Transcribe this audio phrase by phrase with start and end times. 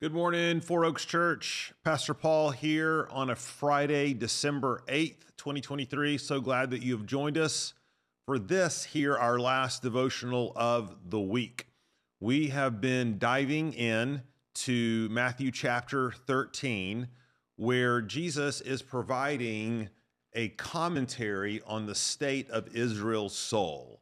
[0.00, 1.72] Good morning, Four Oaks Church.
[1.84, 6.18] Pastor Paul here on a Friday, December 8th, 2023.
[6.18, 7.74] So glad that you have joined us
[8.24, 11.66] for this here, our last devotional of the week.
[12.20, 14.22] We have been diving in
[14.54, 17.08] to Matthew chapter 13,
[17.56, 19.88] where Jesus is providing
[20.32, 24.00] a commentary on the state of Israel's soul.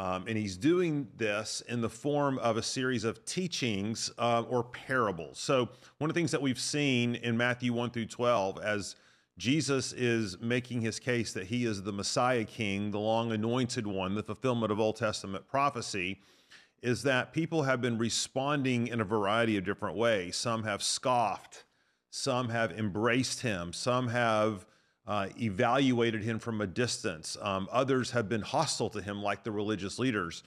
[0.00, 4.64] Um, and he's doing this in the form of a series of teachings uh, or
[4.64, 5.38] parables.
[5.38, 5.68] So,
[5.98, 8.96] one of the things that we've seen in Matthew 1 through 12 as
[9.36, 14.14] Jesus is making his case that he is the Messiah King, the long anointed one,
[14.14, 16.18] the fulfillment of Old Testament prophecy,
[16.80, 20.34] is that people have been responding in a variety of different ways.
[20.34, 21.64] Some have scoffed,
[22.08, 24.64] some have embraced him, some have
[25.06, 27.36] uh, evaluated him from a distance.
[27.40, 30.42] Um, others have been hostile to him, like the religious leaders.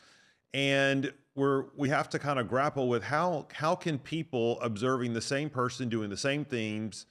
[0.53, 5.21] And we're we have to kind of grapple with how how can people observing the
[5.21, 7.07] same person doing the same themes,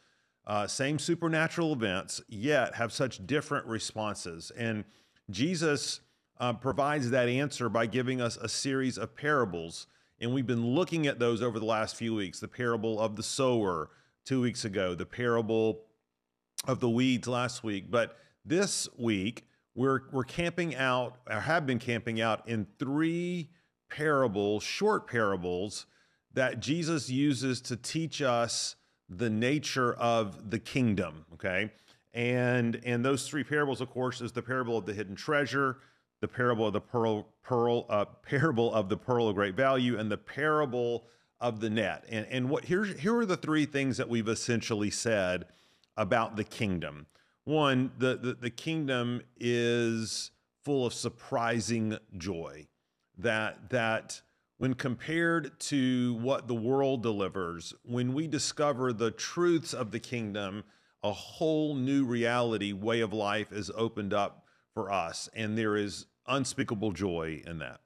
[0.47, 4.53] uh, same supernatural events, yet have such different responses.
[4.56, 4.84] And
[5.31, 6.00] Jesus
[6.38, 9.86] uh, provides that answer by giving us a series of parables.
[10.20, 12.38] And we've been looking at those over the last few weeks.
[12.38, 13.91] The parable of the sower
[14.25, 15.81] two weeks ago, the parable
[16.64, 21.78] of the weeds last week, but this week we're we're camping out or have been
[21.78, 23.50] camping out in three
[23.91, 25.86] parables, short parables
[26.34, 28.77] that Jesus uses to teach us
[29.08, 31.70] the nature of the kingdom, okay?
[32.14, 35.78] And and those three parables of course is the parable of the hidden treasure,
[36.20, 40.10] the parable of the pearl pearl uh, parable of the pearl of great value and
[40.10, 41.04] the parable
[41.41, 42.04] of the net.
[42.08, 45.47] And and what here's here are the three things that we've essentially said
[45.96, 47.06] about the kingdom.
[47.44, 50.30] One, the, the, the kingdom is
[50.64, 52.68] full of surprising joy.
[53.18, 54.22] That, that
[54.58, 60.64] when compared to what the world delivers, when we discover the truths of the kingdom,
[61.02, 66.06] a whole new reality, way of life is opened up for us, and there is
[66.26, 67.81] unspeakable joy in that.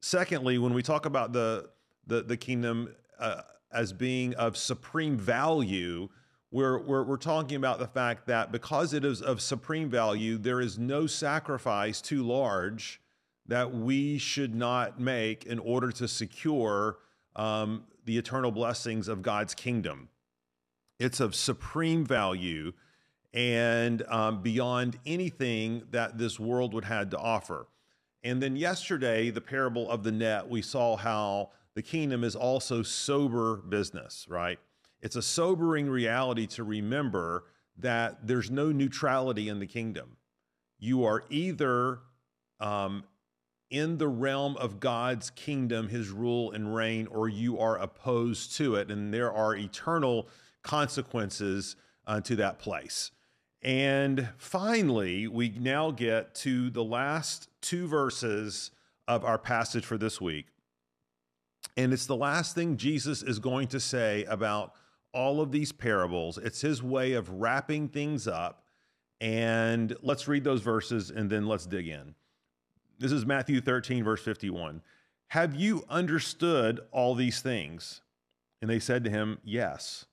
[0.00, 1.70] Secondly, when we talk about the
[2.06, 3.42] the, the kingdom uh,
[3.72, 6.08] as being of supreme value,
[6.52, 10.60] we're, we're, we're talking about the fact that because it is of supreme value, there
[10.60, 13.00] is no sacrifice too large
[13.46, 16.98] that we should not make in order to secure
[17.34, 20.10] um, the eternal blessings of God's kingdom.
[20.98, 22.74] It's of supreme value
[23.32, 27.66] and um, beyond anything that this world would have to offer.
[28.22, 32.82] And then yesterday, the parable of the net, we saw how the kingdom is also
[32.82, 34.58] sober business, right?
[35.02, 37.44] It's a sobering reality to remember
[37.78, 40.16] that there's no neutrality in the kingdom.
[40.78, 42.00] You are either
[42.60, 43.04] um,
[43.70, 48.76] in the realm of God's kingdom, his rule and reign, or you are opposed to
[48.76, 48.90] it.
[48.90, 50.28] And there are eternal
[50.62, 51.76] consequences
[52.06, 53.10] uh, to that place.
[53.62, 58.72] And finally, we now get to the last two verses
[59.08, 60.46] of our passage for this week.
[61.76, 64.74] And it's the last thing Jesus is going to say about
[65.12, 66.38] all of these parables.
[66.38, 68.64] It's his way of wrapping things up.
[69.20, 72.14] And let's read those verses and then let's dig in.
[72.98, 74.82] This is Matthew 13, verse 51.
[75.28, 78.00] Have you understood all these things?
[78.60, 80.06] And they said to him, Yes.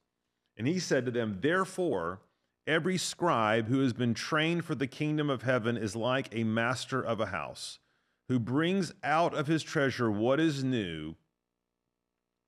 [0.58, 2.22] And he said to them, Therefore,
[2.68, 7.02] every scribe who has been trained for the kingdom of heaven is like a master
[7.02, 7.80] of a house,
[8.28, 11.16] who brings out of his treasure what is new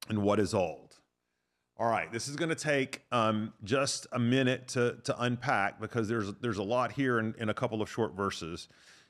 [0.10, 0.91] and what is old.
[1.82, 6.08] All right, this is going to take um, just a minute to, to unpack because
[6.08, 8.68] there's there's a lot here in, in a couple of short verses,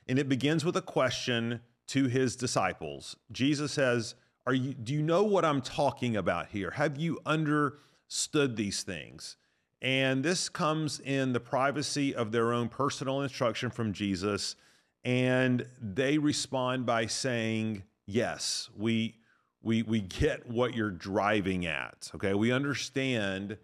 [0.08, 3.14] and it begins with a question to his disciples.
[3.30, 4.14] Jesus says,
[4.46, 4.72] "Are you?
[4.72, 6.70] Do you know what I'm talking about here?
[6.70, 9.36] Have you understood these things?"
[9.82, 14.56] And this comes in the privacy of their own personal instruction from Jesus,
[15.04, 19.16] and they respond by saying, "Yes, we."
[19.62, 22.10] We we get what you're driving at.
[22.14, 23.56] Okay, we understand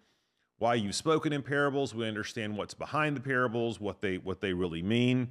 [0.57, 1.95] why you've spoken in parables.
[1.95, 5.29] We understand what's behind the parables, what they what they really mean.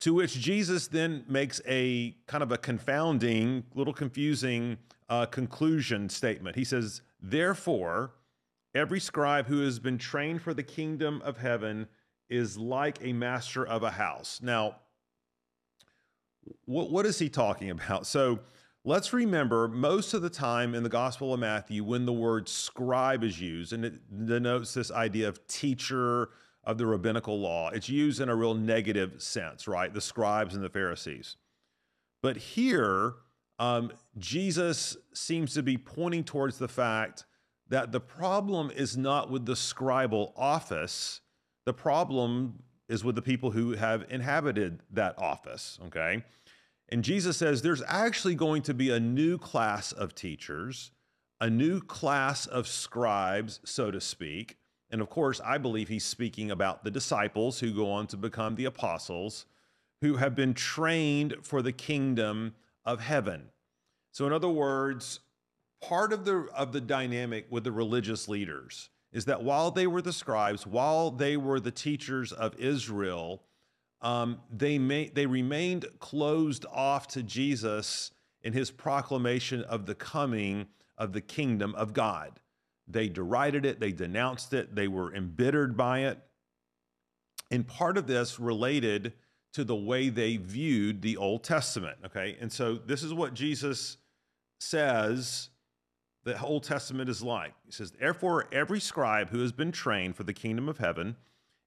[0.00, 4.78] To which Jesus then makes a kind of a confounding, little confusing
[5.08, 6.56] uh, conclusion statement.
[6.56, 8.12] He says, "Therefore,
[8.74, 11.88] every scribe who has been trained for the kingdom of heaven
[12.28, 14.76] is like a master of a house." Now,
[16.64, 18.06] what what is he talking about?
[18.06, 18.40] So
[18.86, 23.24] Let's remember most of the time in the Gospel of Matthew, when the word scribe
[23.24, 26.28] is used, and it denotes this idea of teacher
[26.64, 29.92] of the rabbinical law, it's used in a real negative sense, right?
[29.92, 31.36] The scribes and the Pharisees.
[32.22, 33.14] But here,
[33.58, 37.24] um, Jesus seems to be pointing towards the fact
[37.68, 41.22] that the problem is not with the scribal office,
[41.64, 46.22] the problem is with the people who have inhabited that office, okay?
[46.88, 50.90] And Jesus says there's actually going to be a new class of teachers,
[51.40, 54.58] a new class of scribes, so to speak.
[54.90, 58.54] And of course, I believe he's speaking about the disciples who go on to become
[58.54, 59.46] the apostles,
[60.02, 62.54] who have been trained for the kingdom
[62.84, 63.50] of heaven.
[64.12, 65.20] So, in other words,
[65.80, 70.02] part of the of the dynamic with the religious leaders is that while they were
[70.02, 73.42] the scribes, while they were the teachers of Israel,
[74.00, 78.10] um, they may, they remained closed off to Jesus
[78.42, 80.66] in his proclamation of the coming
[80.98, 82.40] of the kingdom of God.
[82.86, 86.18] They derided it, they denounced it, they were embittered by it.
[87.50, 89.14] And part of this related
[89.54, 91.96] to the way they viewed the Old Testament.
[92.04, 92.36] Okay.
[92.40, 93.96] And so this is what Jesus
[94.58, 95.50] says
[96.24, 97.54] the Old Testament is like.
[97.64, 101.16] He says, Therefore, every scribe who has been trained for the kingdom of heaven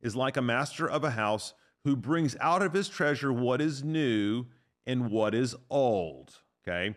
[0.02, 1.54] is like a master of a house
[1.84, 4.46] who brings out of his treasure what is new
[4.86, 6.34] and what is old.
[6.68, 6.96] Okay.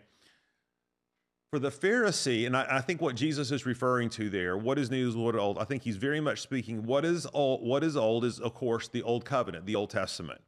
[1.51, 4.89] For the Pharisee, and I, I think what Jesus is referring to there, what is
[4.89, 5.57] new is what old.
[5.57, 6.85] I think he's very much speaking.
[6.85, 7.61] What is old?
[7.61, 10.39] What is old is, of course, the Old Covenant, the Old Testament,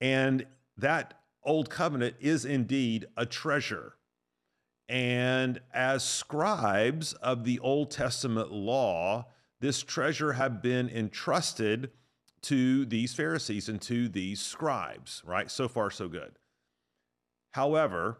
[0.00, 0.44] and
[0.76, 1.14] that
[1.44, 3.94] Old Covenant is indeed a treasure.
[4.88, 9.26] And as scribes of the Old Testament law,
[9.60, 11.90] this treasure had been entrusted
[12.42, 15.50] to these Pharisees and to these scribes, right?
[15.50, 16.32] So far, so good.
[17.52, 18.18] However,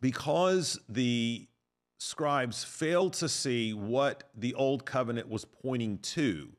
[0.00, 1.46] because the
[1.98, 6.50] scribes failed to see what the old covenant was pointing to,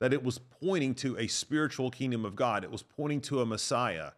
[0.00, 3.46] that it was pointing to a spiritual kingdom of God, it was pointing to a
[3.46, 4.12] Messiah,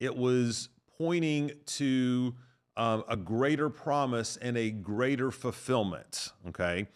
[0.00, 2.34] it was pointing to
[2.76, 6.32] um, a greater promise and a greater fulfillment.
[6.48, 6.86] Okay.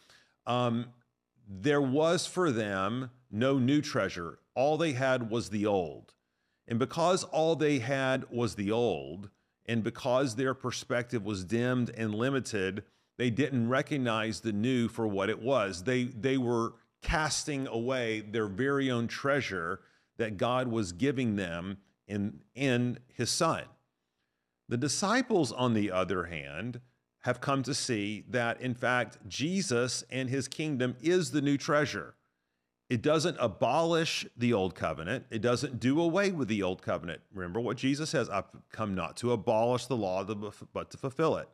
[0.47, 0.87] Um,
[1.49, 4.39] there was for them no new treasure.
[4.55, 6.15] All they had was the old.
[6.67, 9.31] And because all they had was the old,
[9.67, 12.85] and because their perspective was dimmed and limited,
[13.19, 15.85] they didn't recognize the new for what it was.
[15.85, 19.81] They, they were casting away their very own treasure
[20.19, 23.65] that God was giving them in, in his son.
[24.69, 26.81] The disciples, on the other hand,
[27.21, 32.15] have come to see that, in fact, Jesus and his kingdom is the new treasure.
[32.91, 35.25] It doesn't abolish the old covenant.
[35.31, 37.21] It doesn't do away with the old covenant.
[37.33, 41.49] Remember what Jesus says I've come not to abolish the law, but to fulfill it.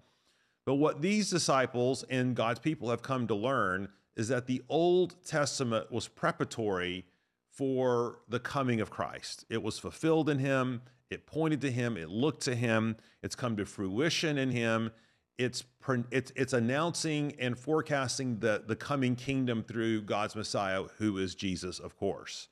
[0.64, 5.22] But what these disciples and God's people have come to learn is that the Old
[5.24, 7.04] Testament was preparatory
[7.50, 9.44] for the coming of Christ.
[9.50, 10.80] It was fulfilled in him,
[11.10, 14.90] it pointed to him, it looked to him, it's come to fruition in him.
[15.38, 15.64] It's,
[16.10, 21.78] it's, it's announcing and forecasting the, the coming kingdom through God's Messiah, who is Jesus,
[21.78, 22.48] of course.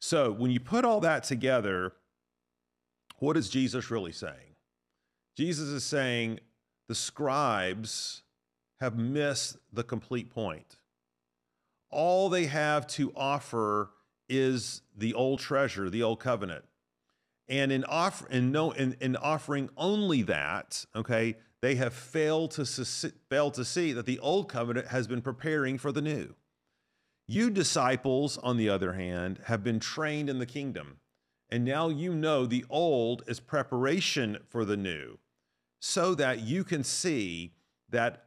[0.00, 1.92] So when you put all that together,
[3.18, 4.56] what is Jesus really saying?
[5.36, 6.40] Jesus is saying
[6.88, 8.22] the scribes
[8.80, 10.76] have missed the complete point.
[11.90, 13.90] All they have to offer
[14.28, 16.64] is the old treasure, the old covenant.
[17.48, 22.66] And in offer no in, in offering only that, okay, they have failed to
[23.30, 26.34] failed to see that the old covenant has been preparing for the new.
[27.26, 30.98] You disciples, on the other hand, have been trained in the kingdom,
[31.48, 35.18] and now you know the old is preparation for the new,
[35.80, 37.54] so that you can see
[37.88, 38.26] that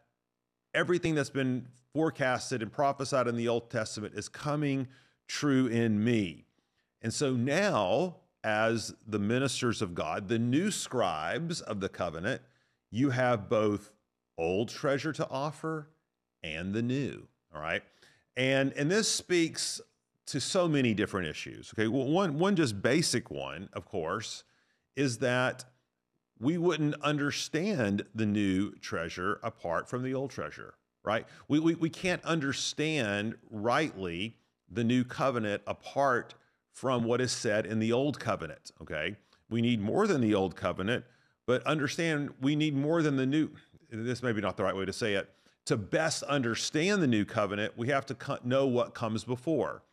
[0.73, 4.87] everything that's been forecasted and prophesied in the Old Testament is coming
[5.27, 6.45] true in me.
[7.03, 12.41] And so now as the ministers of God, the new scribes of the covenant,
[12.91, 13.91] you have both
[14.37, 15.89] old treasure to offer
[16.43, 17.27] and the new.
[17.53, 17.83] All right.
[18.35, 19.81] And, and this speaks
[20.27, 21.73] to so many different issues.
[21.73, 21.87] Okay.
[21.87, 24.43] Well, one, one just basic one, of course,
[24.95, 25.65] is that
[26.39, 31.25] we wouldn't understand the new treasure apart from the old treasure, right?
[31.47, 34.35] We, we, we can't understand rightly
[34.69, 36.35] the new covenant apart
[36.73, 38.71] from what is said in the old covenant.
[38.81, 39.15] Okay.
[39.49, 41.05] We need more than the old covenant,
[41.47, 43.49] but understand we need more than the new.
[43.89, 45.29] This may be not the right way to say it.
[45.65, 49.83] To best understand the new covenant, we have to know what comes before.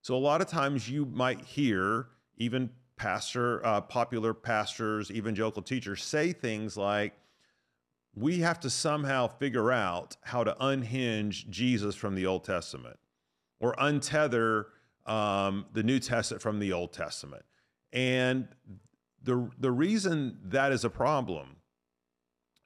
[0.00, 2.06] So a lot of times you might hear
[2.38, 7.12] even pastor, uh, popular pastors, evangelical teachers say things like,
[8.14, 12.98] we have to somehow figure out how to unhinge Jesus from the Old Testament
[13.60, 14.66] or untether
[15.06, 17.44] um, the New Testament from the Old Testament.
[17.92, 18.48] And
[19.22, 21.56] the, the reason that is a problem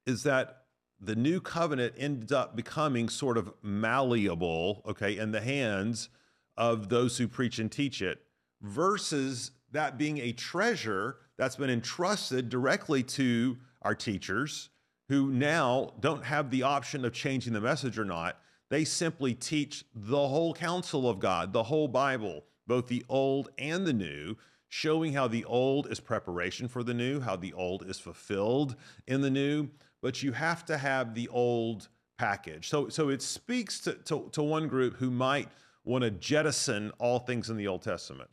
[0.07, 0.65] is that
[1.01, 6.09] the new covenant ends up becoming sort of malleable, okay, in the hands
[6.57, 8.23] of those who preach and teach it,
[8.63, 14.71] versus that being a treasure that's been entrusted directly to our teachers
[15.09, 18.39] who now don't have the option of changing the message or not.
[18.71, 23.87] They simply teach the whole counsel of God, the whole Bible, both the old and
[23.87, 24.37] the new,
[24.75, 28.75] showing how the old is preparation for the new, how the old is fulfilled
[29.07, 29.69] in the new.
[30.03, 31.87] But you have to have the old
[32.19, 32.69] package.
[32.71, 35.49] So, so it speaks to, to, to one group who might
[35.85, 38.29] want to jettison all things in the Old Testament.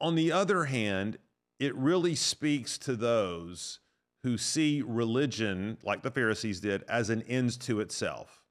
[0.00, 1.18] On the other hand,
[1.60, 3.78] it really speaks to those
[4.24, 8.42] who see religion, like the Pharisees did, as an end to itself.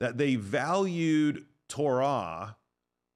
[0.00, 2.56] That they valued Torah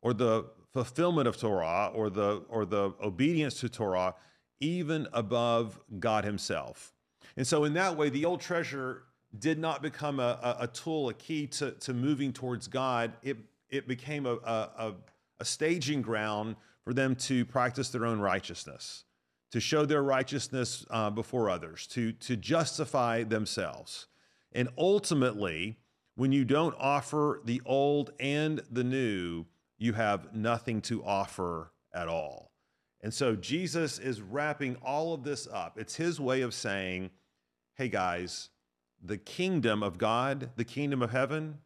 [0.03, 4.15] or the fulfillment of Torah or the or the obedience to Torah
[4.61, 6.93] even above God Himself.
[7.37, 9.05] And so, in that way, the old treasure
[9.39, 13.13] did not become a, a, tool, a key to, to moving towards God.
[13.23, 13.37] It
[13.69, 14.95] it became a, a,
[15.41, 19.05] a staging ground for them to practice their own righteousness,
[19.53, 24.07] to show their righteousness uh, before others, to to justify themselves,
[24.53, 25.77] and ultimately,
[26.17, 29.45] when you don't offer the old and the new
[29.79, 32.51] you have nothing to offer at all.
[33.01, 35.79] And so Jesus is wrapping all of this up.
[35.79, 37.11] It's his way of saying,
[37.75, 38.51] hey guys,
[39.03, 41.59] the kingdom of God, the kingdom of heaven,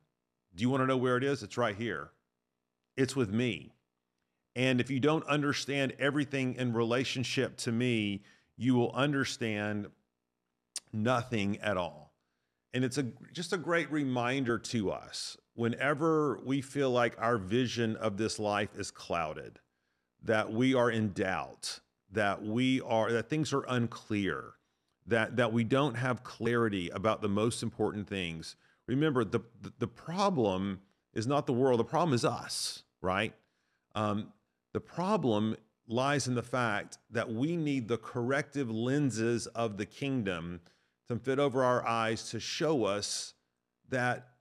[0.55, 1.43] do you want to know where it is?
[1.43, 2.11] It's right here.
[2.97, 3.73] It's with me.
[4.55, 8.23] And if you don't understand everything in relationship to me,
[8.59, 9.87] you will understand
[10.93, 12.13] nothing at all.
[12.75, 17.97] And it's a just a great reminder to us whenever we feel like our vision
[17.97, 19.59] of this life is clouded,
[20.23, 21.81] that we are in doubt,
[22.11, 24.55] that we are that things are unclear,
[25.07, 28.57] that that we don't have clarity about the most important things.
[28.87, 29.41] Remember, the
[29.79, 30.81] the problem
[31.15, 31.81] is not the world.
[31.81, 33.35] The problem is us, right?
[33.95, 34.33] Um,
[34.73, 35.57] the problem
[35.87, 40.61] lies in the fact that we need the corrective lenses of the kingdom
[41.09, 43.35] to fit over our eyes to show us
[43.91, 44.32] that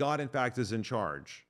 [0.00, 1.46] God, in fact, is in charge,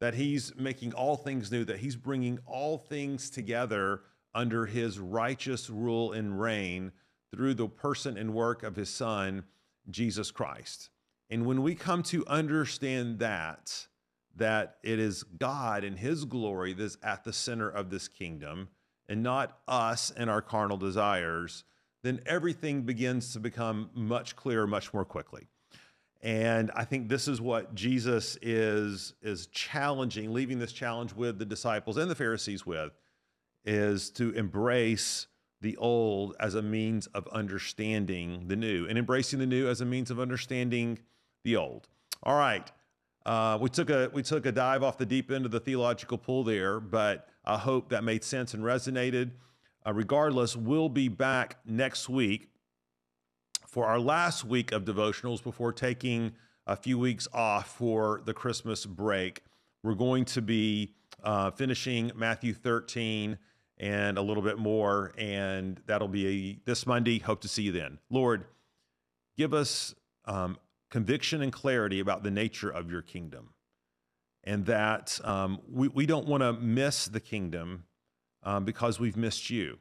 [0.00, 5.68] that He's making all things new, that He's bringing all things together under His righteous
[5.68, 6.92] rule and reign
[7.34, 9.42] through the person and work of His Son,
[9.90, 10.90] Jesus Christ.
[11.28, 13.88] And when we come to understand that,
[14.36, 18.68] that it is God and His glory that's at the center of this kingdom
[19.08, 21.64] and not us and our carnal desires,
[22.04, 25.48] then everything begins to become much clearer much more quickly.
[26.22, 31.44] And I think this is what Jesus is is challenging, leaving this challenge with the
[31.44, 32.92] disciples and the Pharisees with,
[33.64, 35.26] is to embrace
[35.60, 39.84] the old as a means of understanding the new, and embracing the new as a
[39.84, 40.98] means of understanding
[41.42, 41.88] the old.
[42.22, 42.70] All right,
[43.26, 46.18] uh, we took a we took a dive off the deep end of the theological
[46.18, 49.32] pool there, but I hope that made sense and resonated.
[49.84, 52.51] Uh, regardless, we'll be back next week
[53.72, 56.32] for our last week of devotionals before taking
[56.66, 59.42] a few weeks off for the Christmas break.
[59.82, 60.92] We're going to be
[61.24, 63.38] uh, finishing Matthew 13
[63.78, 67.18] and a little bit more, and that'll be a, this Monday.
[67.18, 67.98] Hope to see you then.
[68.10, 68.44] Lord,
[69.38, 69.94] give us
[70.26, 70.58] um,
[70.90, 73.54] conviction and clarity about the nature of your kingdom,
[74.44, 77.84] and that um, we, we don't want to miss the kingdom
[78.42, 79.78] um, because we've missed you.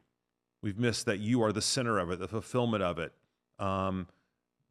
[0.64, 3.12] We've missed that you are the center of it, the fulfillment of it,
[3.62, 4.08] um,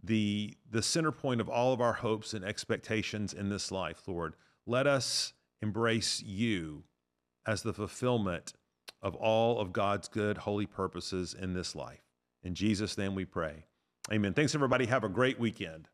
[0.03, 4.35] the the center point of all of our hopes and expectations in this life, Lord.
[4.67, 5.33] Let us
[5.63, 6.85] embrace you
[7.47, 8.53] as the fulfillment
[9.03, 12.03] of all of God's good, holy purposes in this life.
[12.43, 13.65] In Jesus' name we pray.
[14.13, 14.35] Amen.
[14.35, 14.87] Thanks, everybody.
[14.87, 15.89] Have a great weekend.